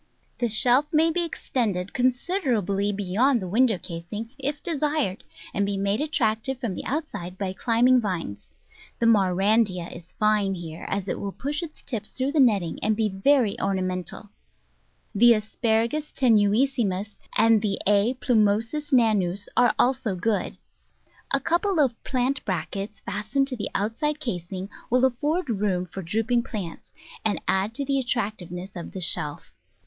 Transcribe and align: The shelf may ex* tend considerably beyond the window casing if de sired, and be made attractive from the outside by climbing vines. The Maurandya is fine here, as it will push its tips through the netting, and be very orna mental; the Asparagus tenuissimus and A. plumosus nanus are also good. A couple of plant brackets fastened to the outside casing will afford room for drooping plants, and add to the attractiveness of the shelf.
The 0.39 0.47
shelf 0.47 0.87
may 0.91 1.11
ex* 1.15 1.47
tend 1.51 1.75
considerably 1.93 2.91
beyond 2.91 3.39
the 3.39 3.47
window 3.47 3.77
casing 3.77 4.31
if 4.39 4.63
de 4.63 4.75
sired, 4.79 5.23
and 5.53 5.63
be 5.63 5.77
made 5.77 6.01
attractive 6.01 6.57
from 6.59 6.73
the 6.73 6.83
outside 6.85 7.37
by 7.37 7.53
climbing 7.53 8.01
vines. 8.01 8.47
The 8.97 9.05
Maurandya 9.05 9.95
is 9.95 10.13
fine 10.13 10.55
here, 10.55 10.87
as 10.89 11.07
it 11.07 11.19
will 11.19 11.31
push 11.31 11.61
its 11.61 11.83
tips 11.83 12.13
through 12.13 12.31
the 12.31 12.39
netting, 12.39 12.79
and 12.81 12.95
be 12.95 13.09
very 13.09 13.55
orna 13.59 13.83
mental; 13.83 14.31
the 15.13 15.33
Asparagus 15.35 16.11
tenuissimus 16.11 17.19
and 17.37 17.63
A. 17.85 18.15
plumosus 18.15 18.91
nanus 18.91 19.49
are 19.55 19.75
also 19.77 20.15
good. 20.15 20.57
A 21.29 21.39
couple 21.39 21.79
of 21.79 22.03
plant 22.03 22.43
brackets 22.43 23.01
fastened 23.01 23.47
to 23.49 23.55
the 23.55 23.69
outside 23.75 24.19
casing 24.19 24.67
will 24.89 25.05
afford 25.05 25.47
room 25.47 25.85
for 25.85 26.01
drooping 26.01 26.41
plants, 26.41 26.91
and 27.23 27.39
add 27.47 27.75
to 27.75 27.85
the 27.85 27.99
attractiveness 27.99 28.75
of 28.75 28.93
the 28.93 28.99
shelf. 28.99 29.53